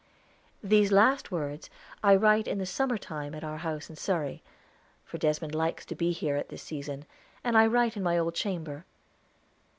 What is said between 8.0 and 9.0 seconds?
my old chamber.